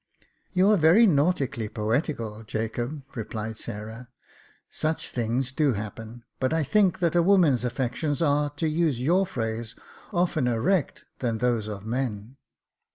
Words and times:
"You 0.51 0.71
are 0.71 0.77
very 0.77 1.05
nautically 1.05 1.69
poetical, 1.69 2.41
Jacob," 2.41 3.03
replied 3.13 3.59
Sarah." 3.59 4.09
Such 4.71 5.09
things 5.11 5.51
do 5.51 5.73
happen; 5.73 6.23
but 6.39 6.51
I 6.53 6.63
think 6.63 6.97
that 6.97 7.13
women's 7.13 7.63
affections 7.63 8.19
are, 8.19 8.49
to 8.55 8.67
use 8.67 8.99
your 8.99 9.27
phrase, 9.27 9.75
oftener 10.11 10.59
wrecked 10.59 11.05
than 11.19 11.37
those 11.37 11.67
of 11.67 11.85
men. 11.85 12.37